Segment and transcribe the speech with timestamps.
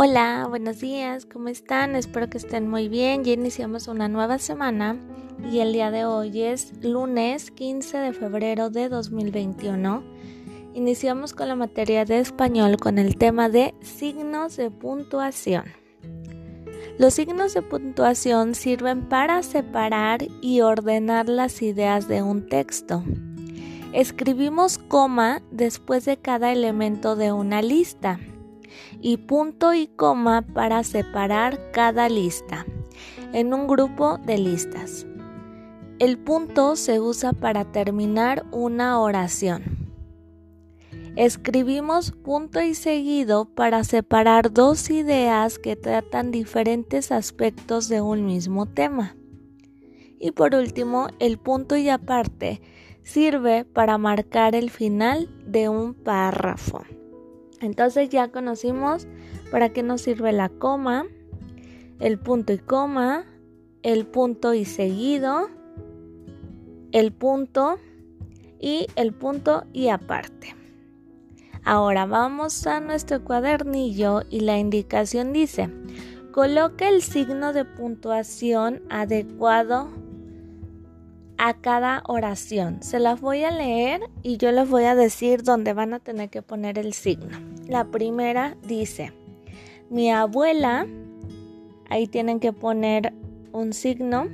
[0.00, 1.96] Hola, buenos días, ¿cómo están?
[1.96, 3.24] Espero que estén muy bien.
[3.24, 4.96] Ya iniciamos una nueva semana
[5.50, 10.04] y el día de hoy es lunes 15 de febrero de 2021.
[10.74, 15.64] Iniciamos con la materia de español con el tema de signos de puntuación.
[16.96, 23.02] Los signos de puntuación sirven para separar y ordenar las ideas de un texto.
[23.92, 28.20] Escribimos coma después de cada elemento de una lista
[29.00, 32.66] y punto y coma para separar cada lista
[33.32, 35.06] en un grupo de listas.
[35.98, 39.88] El punto se usa para terminar una oración.
[41.16, 48.66] Escribimos punto y seguido para separar dos ideas que tratan diferentes aspectos de un mismo
[48.66, 49.16] tema.
[50.20, 52.62] Y por último, el punto y aparte
[53.02, 56.84] sirve para marcar el final de un párrafo.
[57.60, 59.06] Entonces ya conocimos
[59.50, 61.06] para qué nos sirve la coma,
[62.00, 63.24] el punto y coma,
[63.82, 65.48] el punto y seguido,
[66.92, 67.78] el punto
[68.60, 70.54] y el punto y aparte.
[71.64, 75.68] Ahora vamos a nuestro cuadernillo y la indicación dice,
[76.32, 79.88] coloca el signo de puntuación adecuado
[81.38, 82.82] a cada oración.
[82.82, 86.28] Se las voy a leer y yo les voy a decir dónde van a tener
[86.28, 87.38] que poner el signo.
[87.66, 89.12] La primera dice,
[89.88, 90.86] mi abuela,
[91.88, 93.14] ahí tienen que poner
[93.52, 94.26] un signo.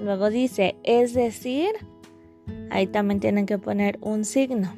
[0.00, 1.70] Luego dice, es decir,
[2.70, 4.74] ahí también tienen que poner un signo.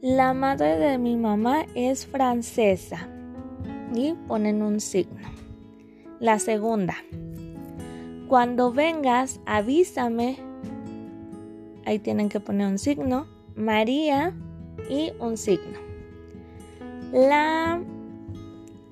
[0.00, 3.08] La madre de mi mamá es francesa
[3.94, 5.28] y ponen un signo.
[6.20, 6.94] La segunda,
[8.28, 10.36] cuando vengas, avísame.
[11.86, 13.26] Ahí tienen que poner un signo.
[13.56, 14.34] María
[14.88, 15.78] y un signo.
[17.12, 17.80] La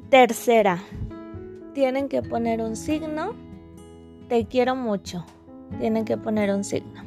[0.08, 0.82] tercera.
[1.74, 3.34] Tienen que poner un signo.
[4.28, 5.26] Te quiero mucho.
[5.78, 7.02] Tienen que poner un signo.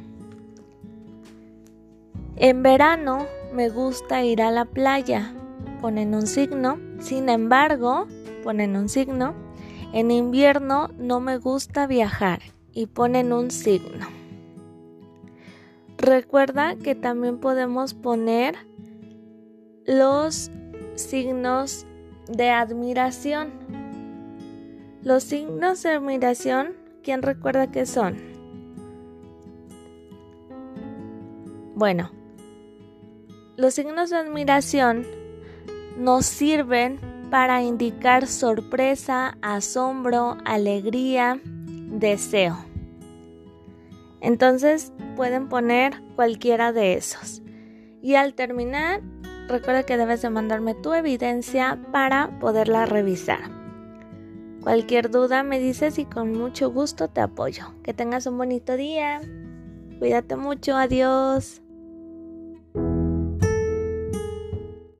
[2.36, 5.34] En verano me gusta ir a la playa.
[5.82, 6.78] Ponen un signo.
[7.00, 8.06] Sin embargo,
[8.44, 9.49] ponen un signo.
[9.92, 12.42] En invierno no me gusta viajar
[12.74, 14.08] y ponen un signo.
[15.98, 18.56] Recuerda que también podemos poner
[19.86, 20.52] los
[20.96, 21.88] signos
[22.28, 23.52] de admiración.
[25.02, 28.18] Los signos de admiración, ¿quién recuerda qué son?
[31.74, 32.12] Bueno,
[33.58, 35.08] los signos de admiración
[35.98, 42.58] nos sirven para indicar sorpresa, asombro, alegría, deseo.
[44.22, 47.42] Entonces pueden poner cualquiera de esos.
[48.02, 49.02] Y al terminar,
[49.48, 53.60] recuerda que debes de mandarme tu evidencia para poderla revisar.
[54.62, 57.74] Cualquier duda me dices y con mucho gusto te apoyo.
[57.84, 59.22] Que tengas un bonito día.
[60.00, 60.76] Cuídate mucho.
[60.76, 61.62] Adiós.